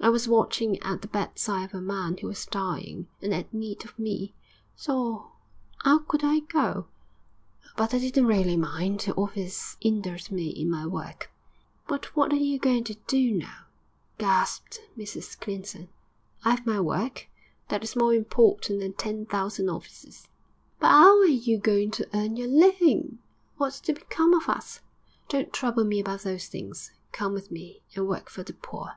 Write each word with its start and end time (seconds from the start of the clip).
I 0.00 0.08
was 0.10 0.26
watching 0.26 0.78
at 0.78 1.02
the 1.02 1.08
bedside 1.08 1.64
of 1.64 1.74
a 1.74 1.80
man 1.82 2.16
who 2.16 2.28
was 2.28 2.46
dying 2.46 3.08
and 3.20 3.34
'ad 3.34 3.52
need 3.52 3.84
of 3.84 3.98
me; 3.98 4.34
so 4.74 5.32
'ow 5.84 6.04
could 6.08 6.24
I 6.24 6.38
go? 6.40 6.86
But 7.76 7.92
I 7.92 7.98
didn't 7.98 8.24
really 8.28 8.56
mind; 8.56 9.00
the 9.00 9.12
office 9.14 9.76
'indered 9.82 10.30
me 10.32 10.48
in 10.48 10.70
my 10.70 10.86
work.' 10.86 11.30
'But 11.86 12.16
what 12.16 12.32
are 12.32 12.36
you 12.36 12.58
going 12.58 12.84
to 12.84 12.94
do 13.06 13.32
now?' 13.32 13.66
gasped 14.16 14.80
Mrs 14.96 15.38
Clinton. 15.38 15.90
'I 16.44 16.52
'ave 16.54 16.62
my 16.64 16.80
work; 16.80 17.26
that 17.68 17.82
is 17.84 17.96
more 17.96 18.14
important 18.14 18.80
than 18.80 18.94
ten 18.94 19.26
thousand 19.26 19.68
offices.' 19.68 20.28
'But 20.80 20.92
'ow 20.92 21.18
are 21.20 21.26
you 21.26 21.58
going 21.58 21.90
to 21.90 22.08
earn 22.14 22.36
your 22.36 22.48
living? 22.48 23.18
What's 23.58 23.80
to 23.80 23.92
become 23.92 24.32
of 24.32 24.48
us?' 24.48 24.80
'Don't 25.28 25.52
trouble 25.52 25.84
me 25.84 26.00
about 26.00 26.20
those 26.22 26.46
things. 26.46 26.92
Come 27.12 27.34
with 27.34 27.50
me, 27.50 27.82
and 27.94 28.08
work 28.08 28.30
for 28.30 28.42
the 28.42 28.54
poor.' 28.54 28.94